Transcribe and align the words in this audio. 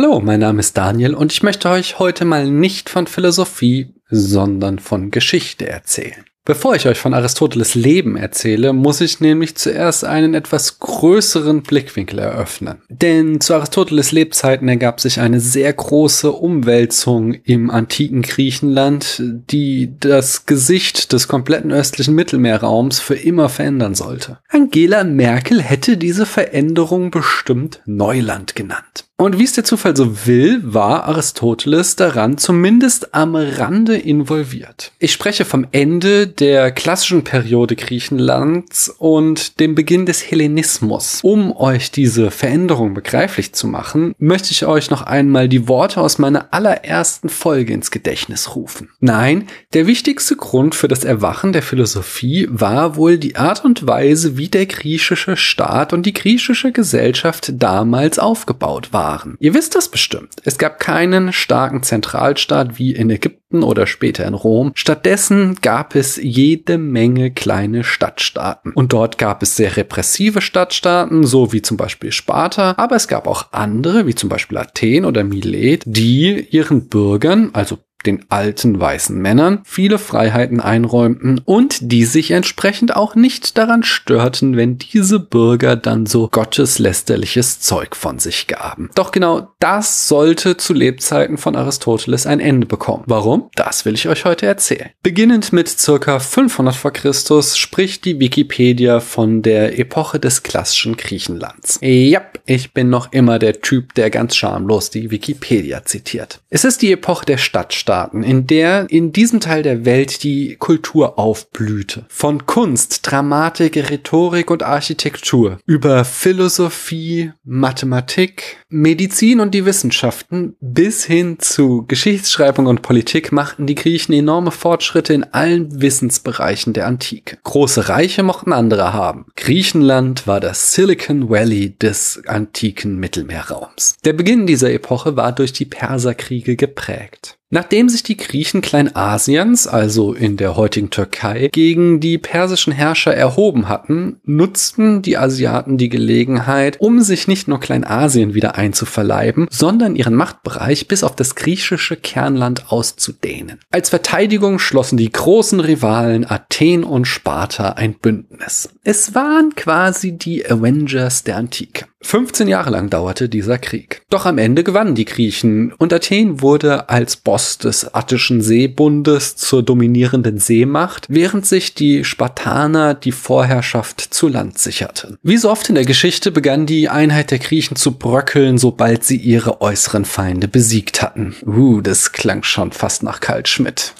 Hallo, 0.00 0.20
mein 0.20 0.38
Name 0.38 0.60
ist 0.60 0.76
Daniel 0.76 1.12
und 1.12 1.32
ich 1.32 1.42
möchte 1.42 1.68
euch 1.68 1.98
heute 1.98 2.24
mal 2.24 2.48
nicht 2.48 2.88
von 2.88 3.08
Philosophie, 3.08 3.94
sondern 4.08 4.78
von 4.78 5.10
Geschichte 5.10 5.68
erzählen. 5.68 6.24
Bevor 6.44 6.76
ich 6.76 6.86
euch 6.86 6.98
von 6.98 7.14
Aristoteles 7.14 7.74
Leben 7.74 8.16
erzähle, 8.16 8.72
muss 8.72 9.00
ich 9.00 9.18
nämlich 9.18 9.56
zuerst 9.56 10.04
einen 10.04 10.34
etwas 10.34 10.78
größeren 10.78 11.64
Blickwinkel 11.64 12.20
eröffnen. 12.20 12.80
Denn 12.88 13.40
zu 13.40 13.54
Aristoteles 13.54 14.12
Lebzeiten 14.12 14.68
ergab 14.68 15.00
sich 15.00 15.18
eine 15.18 15.40
sehr 15.40 15.72
große 15.72 16.30
Umwälzung 16.30 17.34
im 17.34 17.68
antiken 17.68 18.22
Griechenland, 18.22 19.20
die 19.50 19.98
das 19.98 20.46
Gesicht 20.46 21.12
des 21.12 21.26
kompletten 21.26 21.72
östlichen 21.72 22.14
Mittelmeerraums 22.14 23.00
für 23.00 23.16
immer 23.16 23.48
verändern 23.48 23.96
sollte. 23.96 24.38
Angela 24.48 25.02
Merkel 25.02 25.60
hätte 25.60 25.96
diese 25.96 26.24
Veränderung 26.24 27.10
bestimmt 27.10 27.82
Neuland 27.84 28.54
genannt. 28.54 29.07
Und 29.20 29.36
wie 29.36 29.42
es 29.42 29.52
der 29.52 29.64
Zufall 29.64 29.96
so 29.96 30.28
will, 30.28 30.60
war 30.62 31.06
Aristoteles 31.06 31.96
daran 31.96 32.38
zumindest 32.38 33.16
am 33.16 33.34
Rande 33.34 33.96
involviert. 33.96 34.92
Ich 35.00 35.12
spreche 35.12 35.44
vom 35.44 35.66
Ende 35.72 36.28
der 36.28 36.70
klassischen 36.70 37.24
Periode 37.24 37.74
Griechenlands 37.74 38.88
und 38.96 39.58
dem 39.58 39.74
Beginn 39.74 40.06
des 40.06 40.22
Hellenismus. 40.30 41.18
Um 41.22 41.50
euch 41.56 41.90
diese 41.90 42.30
Veränderung 42.30 42.94
begreiflich 42.94 43.52
zu 43.54 43.66
machen, 43.66 44.14
möchte 44.20 44.52
ich 44.52 44.64
euch 44.66 44.88
noch 44.88 45.02
einmal 45.02 45.48
die 45.48 45.66
Worte 45.66 46.00
aus 46.00 46.18
meiner 46.18 46.54
allerersten 46.54 47.28
Folge 47.28 47.72
ins 47.72 47.90
Gedächtnis 47.90 48.54
rufen. 48.54 48.90
Nein, 49.00 49.48
der 49.74 49.88
wichtigste 49.88 50.36
Grund 50.36 50.76
für 50.76 50.86
das 50.86 51.02
Erwachen 51.02 51.52
der 51.52 51.62
Philosophie 51.62 52.46
war 52.52 52.94
wohl 52.94 53.18
die 53.18 53.34
Art 53.34 53.64
und 53.64 53.84
Weise, 53.84 54.36
wie 54.36 54.48
der 54.48 54.66
griechische 54.66 55.36
Staat 55.36 55.92
und 55.92 56.06
die 56.06 56.14
griechische 56.14 56.70
Gesellschaft 56.70 57.52
damals 57.56 58.20
aufgebaut 58.20 58.92
war 58.92 59.07
waren. 59.08 59.36
Ihr 59.40 59.54
wisst 59.54 59.74
das 59.74 59.88
bestimmt. 59.88 60.34
Es 60.44 60.58
gab 60.58 60.78
keinen 60.78 61.32
starken 61.32 61.82
Zentralstaat 61.82 62.78
wie 62.78 62.92
in 62.92 63.08
Ägypten 63.08 63.62
oder 63.62 63.86
später 63.86 64.26
in 64.26 64.34
Rom. 64.34 64.72
Stattdessen 64.74 65.56
gab 65.62 65.94
es 65.94 66.16
jede 66.16 66.76
Menge 66.76 67.30
kleine 67.30 67.84
Stadtstaaten. 67.84 68.72
Und 68.74 68.92
dort 68.92 69.16
gab 69.16 69.42
es 69.42 69.56
sehr 69.56 69.78
repressive 69.78 70.42
Stadtstaaten, 70.42 71.24
so 71.24 71.52
wie 71.54 71.62
zum 71.62 71.78
Beispiel 71.78 72.12
Sparta, 72.12 72.74
aber 72.76 72.96
es 72.96 73.08
gab 73.08 73.26
auch 73.26 73.52
andere, 73.52 74.06
wie 74.06 74.14
zum 74.14 74.28
Beispiel 74.28 74.58
Athen 74.58 75.06
oder 75.06 75.24
Milet, 75.24 75.84
die 75.86 76.46
ihren 76.50 76.88
Bürgern, 76.88 77.50
also 77.54 77.78
den 78.06 78.24
alten 78.28 78.80
weißen 78.80 79.16
Männern 79.16 79.60
viele 79.64 79.98
Freiheiten 79.98 80.60
einräumten 80.60 81.40
und 81.44 81.78
die 81.92 82.04
sich 82.04 82.30
entsprechend 82.30 82.94
auch 82.94 83.14
nicht 83.14 83.58
daran 83.58 83.82
störten, 83.82 84.56
wenn 84.56 84.78
diese 84.78 85.18
Bürger 85.18 85.74
dann 85.74 86.06
so 86.06 86.28
gotteslästerliches 86.28 87.60
Zeug 87.60 87.96
von 87.96 88.18
sich 88.18 88.46
gaben. 88.46 88.90
Doch 88.94 89.10
genau 89.10 89.48
das 89.58 90.06
sollte 90.06 90.56
zu 90.56 90.74
Lebzeiten 90.74 91.38
von 91.38 91.56
Aristoteles 91.56 92.26
ein 92.26 92.40
Ende 92.40 92.66
bekommen. 92.66 93.04
Warum? 93.06 93.50
Das 93.56 93.84
will 93.84 93.94
ich 93.94 94.08
euch 94.08 94.24
heute 94.24 94.46
erzählen. 94.46 94.90
Beginnend 95.02 95.52
mit 95.52 95.68
circa 95.68 96.20
500 96.20 96.74
vor 96.74 96.92
Christus 96.92 97.58
spricht 97.58 98.04
die 98.04 98.20
Wikipedia 98.20 99.00
von 99.00 99.42
der 99.42 99.78
Epoche 99.78 100.20
des 100.20 100.44
klassischen 100.44 100.96
Griechenlands. 100.96 101.78
Ja, 101.82 102.22
ich 102.46 102.72
bin 102.72 102.90
noch 102.90 103.12
immer 103.12 103.38
der 103.38 103.60
Typ, 103.60 103.94
der 103.94 104.10
ganz 104.10 104.36
schamlos 104.36 104.90
die 104.90 105.10
Wikipedia 105.10 105.84
zitiert. 105.84 106.40
Es 106.48 106.64
ist 106.64 106.82
die 106.82 106.92
Epoche 106.92 107.26
der 107.26 107.38
Stadtstaat 107.38 107.87
Staaten, 107.88 108.22
in 108.22 108.46
der 108.46 108.84
in 108.90 109.12
diesem 109.12 109.40
Teil 109.40 109.62
der 109.62 109.86
Welt 109.86 110.22
die 110.22 110.56
Kultur 110.56 111.18
aufblühte. 111.18 112.04
Von 112.10 112.44
Kunst, 112.44 113.00
Dramatik, 113.10 113.78
Rhetorik 113.78 114.50
und 114.50 114.62
Architektur 114.62 115.58
über 115.64 116.04
Philosophie, 116.04 117.32
Mathematik, 117.44 118.58
Medizin 118.68 119.40
und 119.40 119.54
die 119.54 119.64
Wissenschaften 119.64 120.54
bis 120.60 121.06
hin 121.06 121.38
zu 121.38 121.86
Geschichtsschreibung 121.88 122.66
und 122.66 122.82
Politik 122.82 123.32
machten 123.32 123.66
die 123.66 123.74
Griechen 123.74 124.12
enorme 124.12 124.50
Fortschritte 124.50 125.14
in 125.14 125.24
allen 125.24 125.80
Wissensbereichen 125.80 126.74
der 126.74 126.86
Antike. 126.86 127.38
Große 127.42 127.88
Reiche 127.88 128.22
mochten 128.22 128.52
andere 128.52 128.92
haben. 128.92 129.24
Griechenland 129.34 130.26
war 130.26 130.40
das 130.40 130.74
Silicon 130.74 131.30
Valley 131.30 131.74
des 131.78 132.20
antiken 132.26 132.98
Mittelmeerraums. 132.98 133.96
Der 134.04 134.12
Beginn 134.12 134.46
dieser 134.46 134.70
Epoche 134.70 135.16
war 135.16 135.32
durch 135.32 135.54
die 135.54 135.64
Perserkriege 135.64 136.56
geprägt. 136.56 137.37
Nachdem 137.50 137.88
sich 137.88 138.02
die 138.02 138.18
Griechen 138.18 138.60
Kleinasiens, 138.60 139.66
also 139.66 140.12
in 140.12 140.36
der 140.36 140.54
heutigen 140.56 140.90
Türkei, 140.90 141.48
gegen 141.50 141.98
die 141.98 142.18
persischen 142.18 142.74
Herrscher 142.74 143.14
erhoben 143.14 143.68
hatten, 143.68 144.20
nutzten 144.24 145.00
die 145.00 145.16
Asiaten 145.16 145.78
die 145.78 145.88
Gelegenheit, 145.88 146.78
um 146.78 147.00
sich 147.00 147.26
nicht 147.26 147.48
nur 147.48 147.58
Kleinasien 147.58 148.34
wieder 148.34 148.56
einzuverleiben, 148.56 149.46
sondern 149.50 149.96
ihren 149.96 150.14
Machtbereich 150.14 150.88
bis 150.88 151.02
auf 151.02 151.16
das 151.16 151.36
griechische 151.36 151.96
Kernland 151.96 152.70
auszudehnen. 152.70 153.60
Als 153.70 153.88
Verteidigung 153.88 154.58
schlossen 154.58 154.98
die 154.98 155.10
großen 155.10 155.60
Rivalen 155.60 156.30
Athen 156.30 156.84
und 156.84 157.06
Sparta 157.06 157.70
ein 157.70 157.94
Bündnis. 157.94 158.68
Es 158.84 159.14
waren 159.14 159.54
quasi 159.54 160.18
die 160.18 160.44
Avengers 160.44 161.24
der 161.24 161.38
Antike. 161.38 161.86
15 162.02 162.46
Jahre 162.46 162.70
lang 162.70 162.90
dauerte 162.90 163.28
dieser 163.28 163.58
Krieg. 163.58 164.02
Doch 164.08 164.24
am 164.24 164.38
Ende 164.38 164.62
gewannen 164.62 164.94
die 164.94 165.04
Griechen 165.04 165.72
und 165.72 165.92
Athen 165.92 166.40
wurde 166.40 166.88
als 166.88 167.16
Boss 167.16 167.58
des 167.58 167.92
Attischen 167.92 168.40
Seebundes 168.40 169.36
zur 169.36 169.62
dominierenden 169.62 170.38
Seemacht, 170.38 171.06
während 171.08 171.44
sich 171.44 171.74
die 171.74 172.04
Spartaner 172.04 172.94
die 172.94 173.12
Vorherrschaft 173.12 174.00
zu 174.00 174.28
Land 174.28 174.58
sicherten. 174.58 175.18
Wie 175.22 175.36
so 175.36 175.50
oft 175.50 175.68
in 175.68 175.74
der 175.74 175.84
Geschichte 175.84 176.30
begann 176.30 176.66
die 176.66 176.88
Einheit 176.88 177.30
der 177.32 177.40
Griechen 177.40 177.76
zu 177.76 177.92
bröckeln, 177.98 178.58
sobald 178.58 179.02
sie 179.02 179.16
ihre 179.16 179.60
äußeren 179.60 180.04
Feinde 180.04 180.46
besiegt 180.46 181.02
hatten. 181.02 181.34
Uh, 181.44 181.80
das 181.80 182.12
klang 182.12 182.44
schon 182.44 182.72
fast 182.72 183.02
nach 183.02 183.20
Karl 183.20 183.44
Schmidt. 183.46 183.94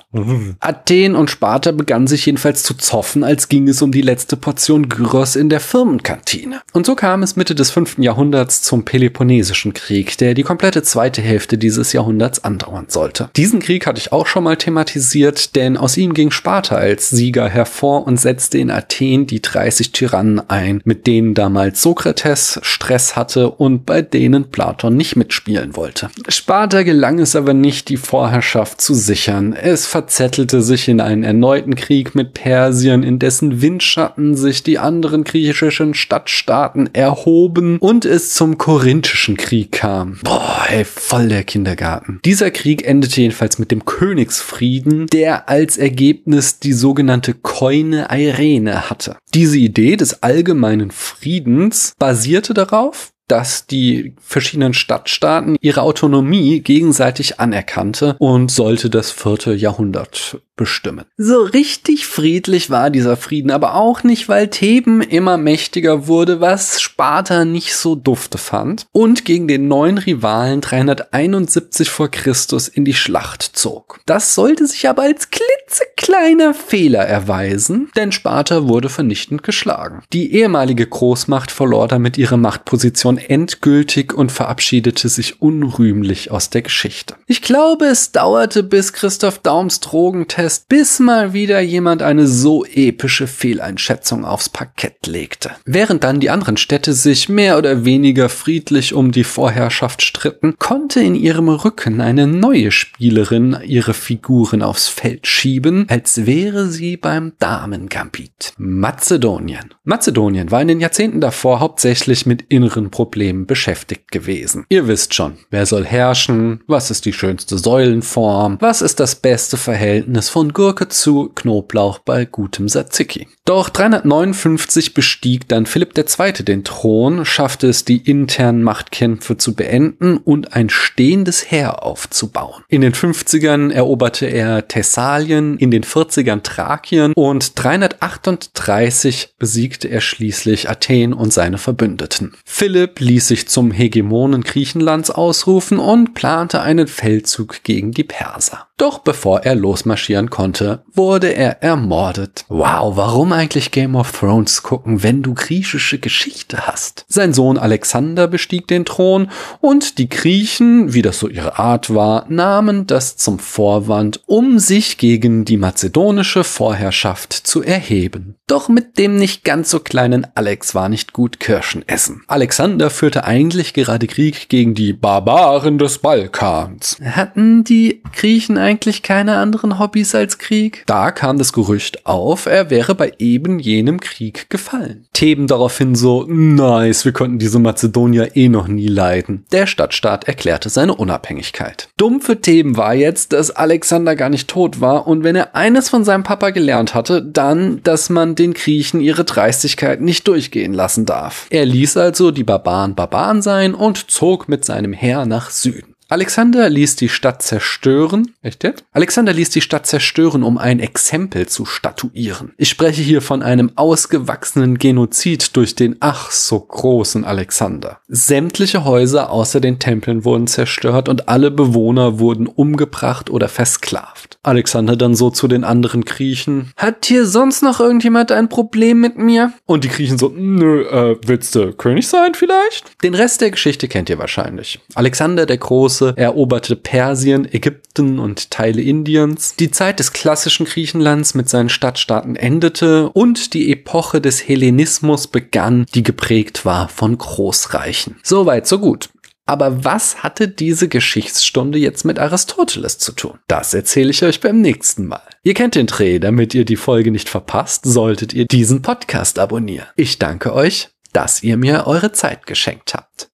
Athen 0.61 1.15
und 1.15 1.31
Sparta 1.31 1.71
begannen 1.71 2.07
sich 2.07 2.25
jedenfalls 2.25 2.63
zu 2.63 2.73
zoffen, 2.75 3.25
als 3.25 3.49
ging 3.49 3.69
es 3.69 3.83
um 3.83 3.93
die 3.93 4.01
letzte 4.01 4.39
Portion 4.39 4.89
Gyros 4.89 5.37
in 5.37 5.51
der 5.51 5.61
Firmenkantine. 5.61 6.63
Und 6.73 6.87
so 6.87 6.95
kam 6.95 7.23
es 7.23 7.37
Mitte 7.37 7.55
des 7.55 7.71
5. 7.71 7.99
Jahrhunderts 7.99 8.63
zum 8.63 8.87
Peloponnesischen 8.87 9.75
Krieg, 9.75 10.17
der 10.17 10.33
die 10.33 10.45
komplette 10.45 10.83
zweite 10.83 11.21
Hälfte 11.21 11.59
dieses 11.59 11.93
Jahrhunderts 11.93 12.43
andauern 12.43 12.87
sollte. 12.89 13.29
Diesen 13.37 13.61
Krieg 13.61 13.87
hatte 13.87 14.01
ich 14.01 14.11
auch 14.11 14.27
schon 14.27 14.45
mal 14.45 14.57
thematisiert, 14.57 15.55
denn 15.57 15.77
aus 15.77 15.99
ihm 15.99 16.15
ging 16.15 16.31
Sparta 16.31 16.77
als 16.77 17.11
Sieger 17.11 17.49
hervor 17.51 18.07
und 18.07 18.19
setzte 18.19 18.57
in 18.57 18.71
Athen 18.71 19.27
die 19.27 19.43
30 19.43 19.93
Tyrannen 19.93 20.41
ein, 20.49 20.81
mit 20.85 21.07
denen 21.07 21.35
damals 21.35 21.83
Sokrates 21.83 22.59
Stress 22.63 23.15
hatte 23.15 23.51
und 23.51 23.85
bei 23.85 24.01
denen 24.01 24.51
Platon 24.51 24.97
nicht 24.97 25.17
mitspielen 25.17 25.77
wollte. 25.77 26.09
Sparta 26.29 26.83
gelang 26.83 27.19
es 27.19 27.37
aber 27.37 27.53
nicht, 27.53 27.91
die 27.91 27.99
Vorherrschaft 27.99 28.81
zu 28.81 28.95
sichern. 28.95 29.53
Es 29.53 29.87
verzettelte 29.99 30.63
sich 30.63 30.87
in 30.87 31.01
einen 31.01 31.25
erneuten 31.25 31.75
Krieg 31.75 32.15
mit 32.15 32.33
Persien, 32.33 33.03
in 33.03 33.19
dessen 33.19 33.61
Windschatten 33.61 34.37
sich 34.37 34.63
die 34.63 34.79
anderen 34.79 35.25
griechischen 35.25 35.93
Stadtstaaten 35.93 36.89
erhoben 36.95 37.79
und 37.79 38.05
es 38.05 38.35
zum 38.35 38.59
Korinthischen 38.59 39.37
Krieg 39.37 39.73
kam. 39.73 40.21
Boah, 40.23 40.67
ey, 40.71 40.85
voll 40.85 41.27
der 41.27 41.43
Kindergarten. 41.43 42.21
Dieser 42.25 42.53
Krieg 42.53 42.87
endete 42.87 43.21
jedenfalls 43.21 43.59
mit 43.59 43.73
dem 43.73 43.85
Königsfrieden, 43.85 45.09
der 45.09 45.49
als 45.49 45.77
Ergebnis 45.77 46.61
die 46.61 46.75
sogenannte 46.75 47.35
Koine 47.35 48.07
Irene 48.13 48.89
hatte. 48.89 49.17
Diese 49.35 49.59
Idee 49.59 49.97
des 49.97 50.23
allgemeinen 50.23 50.93
Friedens 50.93 51.93
basierte 51.99 52.55
darauf, 52.55 53.11
dass 53.29 53.67
die 53.67 54.15
verschiedenen 54.21 54.75
Stadtstaaten 54.75 55.57
ihre 55.61 55.83
Autonomie 55.83 56.61
gegenseitig 56.61 57.39
anerkannte 57.39 58.17
und 58.19 58.51
sollte 58.51 58.91
das 58.91 59.11
vierte 59.11 59.55
Jahrhundert 59.55 60.41
bestimmen. 60.59 61.07
So 61.17 61.41
richtig 61.41 62.07
friedlich 62.07 62.69
war 62.69 62.91
dieser 62.91 63.17
Frieden 63.17 63.51
aber 63.51 63.77
auch 63.77 64.03
nicht, 64.03 64.29
weil 64.29 64.49
Theben 64.49 65.01
immer 65.01 65.39
mächtiger 65.39 66.07
wurde, 66.07 66.43
was 66.43 66.83
Sparta 66.83 67.47
nicht 67.47 67.75
so 67.75 67.95
dufte 67.95 68.37
fand 68.37 68.85
und 68.93 69.25
gegen 69.25 69.49
den 69.49 69.69
neuen 69.69 69.97
Rivalen 69.97 70.61
371 70.61 71.89
vor 71.89 72.11
Christus 72.11 72.69
in 72.69 72.85
die 72.85 72.93
Schlacht 72.93 73.43
zog. 73.43 74.01
Das 74.05 74.35
sollte 74.35 74.67
sich 74.67 74.87
aber 74.87 75.05
als 75.05 75.29
klitzekleiner 75.31 76.53
Fehler 76.53 77.07
erweisen, 77.07 77.91
denn 77.97 78.13
Sparta 78.13 78.69
wurde 78.69 78.91
vernichtend 78.91 79.43
geschlagen. 79.43 80.03
Die 80.13 80.35
ehemalige 80.35 80.87
Großmacht 80.87 81.51
verlor 81.51 81.89
damit 81.89 82.19
ihre 82.19 82.37
Machtposition 82.37 83.17
endgültig 83.17 84.13
und 84.13 84.33
verabschiedete 84.33 85.09
sich 85.09 85.41
unrühmlich 85.41 86.31
aus 86.33 86.51
der 86.51 86.63
Geschichte. 86.63 87.15
Ich 87.27 87.43
glaube, 87.43 87.87
es 87.87 88.11
dauerte 88.11 88.65
bis 88.65 88.93
Christoph 88.93 89.39
Daums 89.39 89.79
Drogentest 89.79 90.48
fest, 90.49 90.69
bis 90.69 90.99
mal 90.99 91.35
wieder 91.35 91.61
jemand 91.61 92.03
eine 92.03 92.27
so 92.27 92.65
epische 92.65 93.27
Fehleinschätzung 93.27 94.25
aufs 94.25 94.49
Parkett 94.49 95.07
legte. 95.07 95.51
Während 95.67 96.05
dann 96.05 96.21
die 96.21 96.31
anderen 96.31 96.57
Städte 96.57 96.95
sich 96.95 97.29
mehr 97.29 97.59
oder 97.59 97.85
weniger 97.85 98.31
friedlich 98.31 98.95
um 98.95 99.13
die 99.13 99.25
Vorherrschaft 99.25 100.01
stritten, 100.03 100.55
konnte 100.59 101.01
in 101.01 101.15
ihrem 101.15 101.51
Rücken 101.51 102.01
eine 102.01 102.27
neue 102.27 102.71
Spielerin 102.71 103.59
ihre 103.63 103.93
Figuren 103.93 104.63
aufs 104.63 104.89
Feld 104.89 105.27
schieben, 105.27 105.85
als 105.91 106.25
wäre 106.25 106.69
sie 106.69 106.97
beim 106.97 107.33
Damengambit. 107.39 108.55
Mazedonien. 108.57 109.75
Mazedonien 109.85 110.51
war 110.51 110.63
in 110.63 110.69
den 110.69 110.81
Jahrzehnten 110.81 111.21
davor 111.21 111.61
hauptsächlich 111.61 112.25
mit 112.25 112.47
inneren 112.49 112.91
Problemen 112.91 113.45
beschäftigt 113.45 114.11
gewesen. 114.11 114.65
Ihr 114.71 114.89
wisst 114.89 115.13
schon, 115.13 115.35
wer 115.51 115.67
soll 115.67 115.85
herrschen, 115.85 116.63
was 116.67 116.91
ist 116.91 117.05
die 117.05 117.13
schönste 117.13 117.59
Säulenform, 117.59 118.57
was 118.61 118.81
ist 118.81 118.99
das 118.99 119.15
beste 119.15 119.59
Verhältnis 119.59 120.31
von 120.31 120.38
Gurke 120.47 120.89
zu 120.89 121.31
Knoblauch 121.35 121.99
bei 121.99 122.25
gutem 122.25 122.69
Tzatziki. 122.69 123.27
Doch 123.49 123.71
359 123.71 124.93
bestieg 124.93 125.49
dann 125.49 125.65
Philipp 125.65 125.97
II. 125.97 126.33
den 126.45 126.65
Thron, 126.65 127.25
schaffte 127.25 127.69
es, 127.69 127.83
die 127.87 127.97
internen 127.97 128.63
Machtkämpfe 128.63 129.39
zu 129.39 129.55
beenden 129.55 130.19
und 130.19 130.53
ein 130.53 130.69
stehendes 130.69 131.51
Heer 131.51 131.83
aufzubauen. 131.83 132.63
In 132.69 132.83
den 132.83 132.93
50ern 132.93 133.73
eroberte 133.73 134.27
er 134.27 134.69
Thessalien, 134.69 135.57
in 135.57 135.71
den 135.71 135.83
40ern 135.83 136.43
Thrakien 136.43 137.15
und 137.15 137.59
338 137.59 139.37
besiegte 139.39 139.89
er 139.89 140.03
schließlich 140.03 140.69
Athen 140.69 141.15
und 141.15 141.33
seine 141.33 141.57
Verbündeten. 141.57 142.35
Philipp 142.45 143.01
ließ 143.01 143.29
sich 143.29 143.49
zum 143.49 143.71
Hegemonen 143.71 144.43
Griechenlands 144.43 145.11
ausrufen 145.11 145.79
und 145.79 146.13
plante 146.13 146.61
einen 146.61 146.87
Feldzug 146.87 147.65
gegen 147.65 147.93
die 147.93 148.05
Perser. 148.05 148.69
Doch 148.79 149.01
bevor 149.01 149.41
er 149.41 149.57
losmarschieren 149.57 150.31
konnte, 150.31 150.85
wurde 150.95 151.35
er 151.35 151.65
ermordet. 151.65 152.45
Wow, 152.49 152.97
warum 152.97 153.33
eigentlich 153.39 153.71
Game 153.71 153.95
of 153.95 154.13
Thrones 154.13 154.63
gucken, 154.63 155.03
wenn 155.03 155.23
du 155.23 155.33
griechische 155.33 155.99
Geschichte 155.99 156.67
hast? 156.67 157.05
Sein 157.09 157.33
Sohn 157.33 157.57
Alexander 157.57 158.27
bestieg 158.27 158.67
den 158.67 158.85
Thron 158.85 159.31
und 159.61 159.99
die 159.99 160.09
Griechen, 160.09 160.93
wie 160.93 161.03
das 161.03 161.21
so 161.21 161.29
ihre 161.29 161.59
Art 161.59 161.95
war, 161.95 162.27
nahmen 162.29 162.87
das 162.87 163.17
zum 163.17 163.39
Vorwand, 163.39 164.21
um 164.27 164.59
sich 164.59 164.99
gegen 164.99 165.45
die 165.45 165.57
mazedonische 165.57 166.43
Vorherrschaft 166.43 167.33
zu 167.33 167.63
erheben. 167.63 168.35
Doch 168.49 168.69
mit 168.69 168.99
dem 168.99 169.17
nicht 169.17 169.45
ganz 169.45 169.71
so 169.71 169.79
kleinen 169.79 170.27
Alex 170.35 170.75
war 170.75 170.89
nicht 170.89 171.13
gut 171.13 171.39
Kirschen 171.39 171.87
essen. 171.87 172.23
Alexander 172.27 172.89
führte 172.89 173.25
eigentlich 173.25 173.75
gerade 173.75 174.07
Krieg 174.07 174.49
gegen 174.49 174.75
die 174.75 174.95
Barbaren 174.95 175.79
des 175.79 175.99
Balkans. 175.99 176.97
Hatten 177.05 177.63
die 177.63 178.03
Griechen 178.17 178.57
eigentlich 178.57 179.03
keine 179.03 179.37
anderen 179.37 179.79
Hobbys 179.79 180.15
als 180.15 180.39
Krieg? 180.39 180.83
Da 180.87 181.11
kam 181.11 181.39
das 181.39 181.53
Gerücht 181.53 182.07
auf, 182.07 182.47
er 182.47 182.71
wäre 182.71 182.95
bei 182.95 183.13
eben 183.35 183.59
jenem 183.59 184.01
Krieg 184.01 184.49
gefallen. 184.51 185.07
Theben 185.13 185.47
daraufhin 185.47 185.95
so, 185.95 186.25
nice, 186.29 187.05
wir 187.05 187.13
konnten 187.13 187.39
diese 187.39 187.59
Mazedonier 187.59 188.37
eh 188.37 188.49
noch 188.49 188.69
nie 188.69 188.89
leiden. 188.89 189.45
Der 189.53 189.67
Stadtstaat 189.67 190.25
erklärte 190.25 190.69
seine 190.69 190.95
Unabhängigkeit. 190.95 191.89
Dumm 191.97 192.21
für 192.21 192.41
Theben 192.41 192.77
war 192.77 192.95
jetzt, 192.95 193.33
dass 193.33 193.51
Alexander 193.51 194.17
gar 194.17 194.29
nicht 194.29 194.49
tot 194.49 194.81
war 194.81 195.07
und 195.07 195.25
wenn 195.25 195.37
er 195.37 195.55
eines 195.55 195.89
von 195.89 196.05
seinem 196.05 196.23
Papa 196.23 196.51
gelernt 196.51 196.95
hatte, 196.95 197.23
dann, 197.23 197.83
dass 197.83 198.11
man 198.11 198.35
den 198.35 198.55
Griechen 198.55 199.01
ihre 199.01 199.25
Dreistigkeit 199.25 200.01
nicht 200.01 200.27
durchgehen 200.29 200.73
lassen 200.73 201.05
darf. 201.07 201.47
Er 201.51 201.67
ließ 201.67 201.97
also 201.97 202.31
die 202.31 202.45
Barbaren 202.45 202.95
Barbaren 202.95 203.43
sein 203.43 203.75
und 203.75 204.11
zog 204.11 204.49
mit 204.49 204.65
seinem 204.65 204.93
Heer 204.93 205.27
nach 205.27 205.51
Süden. 205.51 205.95
Alexander 206.11 206.71
ließ 206.71 206.97
die 206.97 207.11
Stadt 207.11 207.43
zerstören. 207.43 208.33
Echt 208.41 208.65
jetzt? 208.65 208.83
Alexander 208.93 209.35
ließ 209.35 209.51
die 209.51 209.61
Stadt 209.61 209.87
zerstören, 209.87 210.43
um 210.43 210.57
ein 210.57 210.81
Exempel 210.81 211.49
zu 211.49 211.67
statuieren. 211.67 212.55
Ich 212.57 212.71
spreche 212.71 213.03
hier 213.03 213.21
von 213.21 213.43
einem 213.43 213.73
ausgewachsenen 213.75 214.79
Genozid 214.79 215.55
durch 215.55 215.75
den 215.75 215.97
ach 216.01 216.31
so 216.31 216.61
großen 216.61 217.27
Alexander. 217.27 218.01
Sämtliche 218.09 218.85
Häuser 218.85 219.29
außer 219.29 219.61
den 219.61 219.81
Tempeln 219.81 220.25
wurden 220.25 220.47
zerstört 220.47 221.11
und 221.11 221.29
alle 221.29 221.51
Bewohner 221.51 222.19
wurden 222.19 222.47
umgebracht 222.47 223.29
oder 223.29 223.51
versklavt. 223.51 224.39
Alexander 224.43 224.97
dann 224.97 225.15
so 225.15 225.29
zu 225.29 225.47
den 225.47 225.63
anderen 225.63 226.07
Griechen. 226.07 226.73
Hat 226.79 227.05
hier 227.05 227.27
sonst 227.27 227.63
noch 227.63 227.81
irgendjemand 227.81 228.33
ein 228.33 228.49
Problem 228.49 228.99
mit 229.03 229.19
mir? 229.19 229.53
Und 229.67 229.85
die 229.85 229.89
Griechen 229.89 230.17
so, 230.17 230.33
nö, 230.35 230.85
äh, 230.85 231.19
willst 231.27 231.55
du 231.55 231.75
König 231.75 232.09
sein 232.09 232.33
vielleicht? 232.33 233.03
Den 233.03 233.15
Rest 233.15 233.43
der 233.43 233.51
Geschichte 233.51 233.89
kennt 233.89 234.09
ihr 234.09 234.19
wahrscheinlich. 234.19 234.81
Alexander 234.95 235.45
der 235.45 235.59
Große 235.59 235.98
Große 235.99 236.15
eroberte 236.17 236.77
Persien, 236.77 237.53
Ägypten 237.53 238.19
und 238.19 238.51
Teile 238.51 238.83
Indiens. 238.83 239.57
Die 239.57 239.71
Zeit 239.71 239.99
des 239.99 240.13
klassischen 240.13 240.67
Griechenlands 240.67 241.35
mit 241.35 241.49
seinen 241.49 241.69
Stadtstaaten 241.69 242.37
endete 242.37 243.09
und 243.11 243.55
die 243.55 243.73
Epoche 243.73 244.21
des 244.21 244.47
Hellenismus 244.47 245.27
begann, 245.27 245.87
die 245.95 246.03
geprägt 246.03 246.65
war 246.65 246.89
von 246.89 247.19
Großreichen. 247.19 248.17
Soweit, 248.23 248.67
so 248.67 248.79
gut. 248.79 249.09
Aber 249.47 249.83
was 249.85 250.23
hatte 250.23 250.47
diese 250.47 250.89
Geschichtsstunde 250.89 251.79
jetzt 251.79 252.05
mit 252.05 252.19
Aristoteles 252.19 252.99
zu 252.99 253.13
tun? 253.13 253.39
Das 253.49 253.73
erzähle 253.73 254.11
ich 254.11 254.23
euch 254.23 254.41
beim 254.41 254.61
nächsten 254.61 255.07
Mal. 255.07 255.23
Ihr 255.43 255.55
kennt 255.55 255.75
den 255.75 255.87
Dreh, 255.87 256.19
damit 256.19 256.55
ihr 256.55 256.67
die 256.67 256.77
Folge 256.77 257.11
nicht 257.11 257.31
verpasst, 257.31 257.87
solltet 257.87 258.35
ihr 258.35 258.45
diesen 258.45 258.83
Podcast 258.83 259.39
abonnieren. 259.39 259.87
Ich 259.97 260.19
danke 260.19 260.53
euch, 260.53 260.91
dass 261.15 261.43
ihr 261.43 261.57
mir 261.57 261.87
eure 261.87 262.13
Zeit 262.13 262.47
geschenkt 262.47 262.93
habt. 262.93 263.27